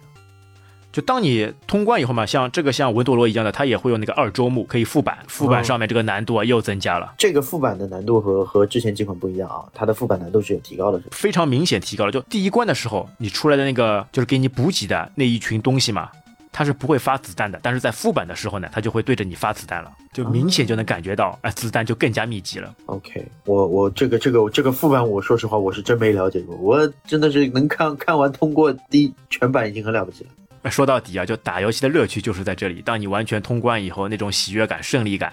[0.97, 7.13] 就当你通关以后嘛，像这个像文多罗一样的，它也会有那个二周目可以副版，副版上面这个难度啊又增加了。
[7.19, 12.11] 这个副版的难度和和之前几款不一样啊，它的副版难度是有提高的，非常明显提高了。
[12.11, 16.09] 就第一关的时候，你出来的那个就是给你补给的那一群东西嘛，
[16.51, 22.75] 它是不会发子弹的，但是在副版的时候呢，它就会对着你发子弹了，就明显就能感觉到，哎，子弹就更加密集了。
[22.87, 30.31] OK，我我这个这个这个副版，我说实话我是真没了解过，我真的是能看看完通过第一全版已经很了不起了。
[30.71, 32.83] 说到底啊，就打游戏的乐趣就是在这里。
[32.83, 35.33] 当你完全通关以后，那种喜悦感、胜利感，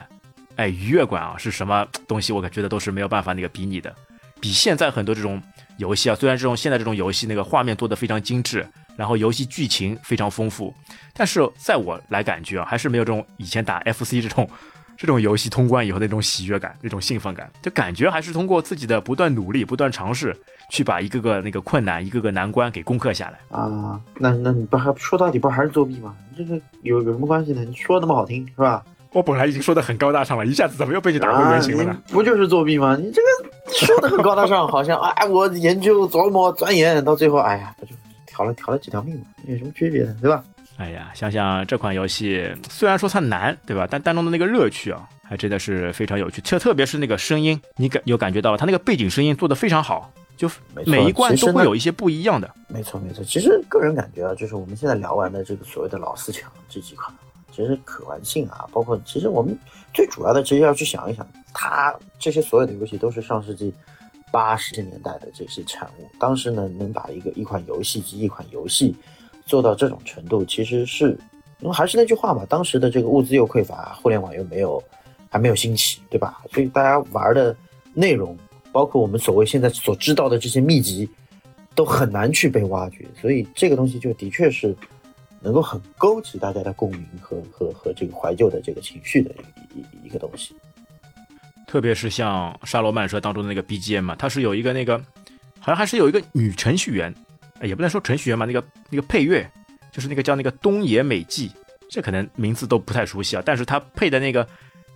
[0.56, 2.32] 哎，愉悦感啊，是什么东西？
[2.34, 3.94] 我感觉得都是没有办法那个比拟的。
[4.40, 5.42] 比现在很多这种
[5.78, 8.68] 游戏啊，虽然这种现在这种游戏那个画面做的非常精致，
[8.98, 10.74] 然后游戏剧情非常丰富，
[11.14, 14.50] 但是在我来感觉啊，还是没有这种以前打 FC 这种。
[14.98, 20.36] 这种游戏通关以后那种喜悦感、那种兴奋感，就感觉还是通过自己的不断努力、不断尝试，
[20.70, 24.00] 去把一个个那个困难、一个个难关给攻克下来啊。
[24.18, 26.16] 那那你不还说到底不还是作弊吗？
[26.38, 27.64] 这个有有什么关系呢？
[27.64, 28.84] 你说那么好听是吧？
[29.12, 31.96] 我本来已经说的很高大上了，一下子怎么又被你打回原形了呢？
[32.08, 32.96] 不就是作弊吗？
[32.96, 37.94] 你这个说的很高大上，好像 哎我研究琢磨钻研，到最后哎呀，不就
[38.26, 39.26] 调了调了几条命嘛？
[39.46, 40.16] 有什么区别呢？
[40.22, 40.44] 对吧？
[40.78, 43.88] 哎呀，想想这款游戏，虽然说它难，对吧？
[43.90, 46.42] 但当中的那个乐趣啊，还真的是非常有趣。
[46.42, 50.50] 特特别是那个声音，你感有感觉到它那个背景声音做的非常好，就
[50.86, 52.52] 每一关都会有一些不一样的。
[52.68, 57.16] 没错没错，其实个人感觉啊，就是我们现在聊完的这个所谓的老四强这几款，
[57.52, 59.56] 其实可玩性啊，包括其实我们
[59.94, 63.72] 最主要的，其实要去想一想，它这些所有的游戏都是上世纪
[64.32, 66.10] 八十年代的这些产物。
[66.20, 68.96] 当时呢，能把一个一款游戏及一款游戏。
[69.46, 71.18] 做到这种程度，其实是，
[71.60, 74.82] 因为还是那句话嘛，当时的这个物资又匮乏，互联网又没有，
[75.30, 76.42] 还没有兴起，对吧？
[76.52, 77.56] 所以大家玩的
[77.94, 78.38] 内容，
[78.72, 81.10] 包括我们所谓现在所知道的这些秘籍，
[81.76, 83.06] 都很难去被挖掘。
[83.20, 84.76] 所以这个东西就的确是
[85.40, 89.30] 能够很勾起大家的共鸣和和和这个怀旧的这个情绪的
[89.76, 90.56] 一一一个东西。
[91.68, 94.98] 特别是像《沙罗曼蛇》当中的那个 BGM 嘛，它是有一个那个，
[95.60, 97.14] 好像还是有一个女程序员。
[97.64, 99.50] 也不能说程序员嘛，那个那个配乐
[99.92, 101.52] 就是那个叫那个东野美纪，
[101.90, 103.44] 这可能名字都不太熟悉啊。
[103.46, 104.48] 但是他配的那个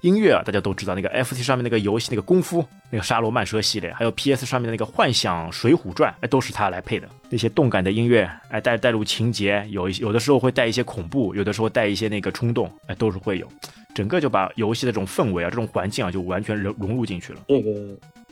[0.02, 7.08] 音乐啊，大家都知道，那个 F T 上面那个游戏那个功夫那个沙罗曼蛇系列，还有 PS 上面的那个幻想水浒传，哎，都是他来配的。
[7.30, 13.48] 那些动感的音乐，哎，带带入情节，有一有的时候会带一些恐怖，有的时候带一些那个冲动，哎，都是会有。
[13.96, 17.42] 整个就把游戏的这种氛围啊，这种环境啊，就完全融融入进去了。
[17.48, 17.72] 这个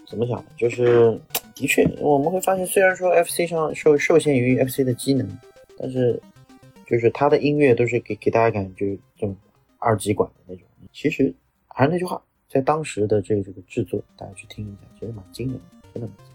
[0.08, 0.44] 怎么讲？
[0.58, 1.20] 就是。
[1.56, 5.26] 的确，我们会发现，虽然说 FC 上受受限于 FC 的机能，
[5.80, 6.22] 但是
[6.86, 9.36] 就是它的音乐都是给给大家感觉这种
[9.80, 10.66] 二极管的那种。
[10.92, 11.34] 其实
[11.68, 15.60] 还是那句话，在当时的这个这个制作，大家去听一下，其实蛮惊人，
[15.94, 16.26] 真的蛮惊。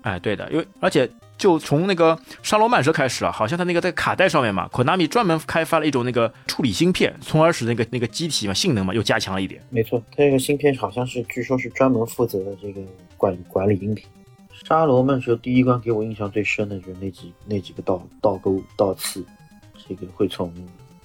[0.00, 9.62] 哎，对的，因为而且就从那个沙罗曼蛇开始啊，好像它那个在卡带上面嘛，Konami 专门开发了一种那个处理芯片，从而使那个那个机体嘛性能嘛又加强了一点。
[9.68, 12.80] 没错，它这个芯片好像是据说是专门负责这个
[13.18, 14.08] 管管理音频。
[14.66, 19.24] 沙罗曼蛇第一关给我印象最深的就是那几那几个倒倒钩倒刺，
[19.88, 20.52] 这个会从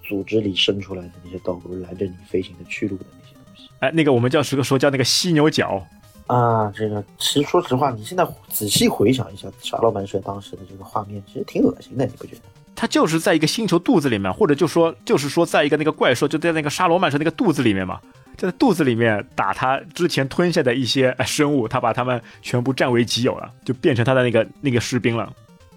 [0.03, 3.69] 组织里伸出来的那些倒钩拦着你飞行的去路的那些东西。
[3.79, 5.85] 哎，那个我们叫这个说叫那个犀牛角
[6.27, 6.71] 啊。
[6.71, 12.41] 这个其实说实话，你现在仔细回想一下沙罗曼蛇当时的这个画面，其实挺恶心的，你不觉得？
[12.75, 17.99] 它就是在一个星球肚子里面，或者就说就是说在一个那个怪兽就在那个沙罗曼蛇那个肚子里面嘛。
[18.37, 25.23] 就在肚子里面打他之前吞下的一些 生物，他把他们全部占为己有了，就变成他的那个那个士兵了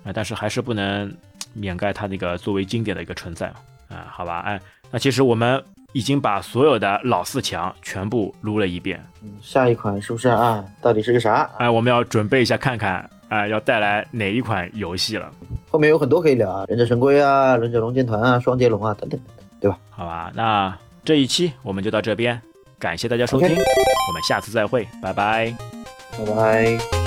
[0.04, 0.12] 啊！
[0.12, 1.11] 但是还是不能
[1.54, 3.46] 掩盖他那个作为经典的一个存在
[3.88, 4.06] 啊！
[4.11, 5.62] 好吧，哎，那其实我们
[5.94, 10.64] 已经把所有的老四强全部撸了一遍，嗯，下一款是不是啊？
[10.82, 11.50] 到底是个啥？
[11.58, 15.32] 哎，我们要准备一下看看啊，要带来哪一款游戏了？
[15.70, 19.78] 后面有很多可以聊啊，忍者神龟啊，忍者龙剑团啊，双截龙啊，等等等等，对吧？
[19.88, 22.40] 好吧，那这一期我们就到这边。
[22.81, 25.55] 感谢大家收听，我们下次再会，拜拜，
[26.18, 26.99] 拜拜。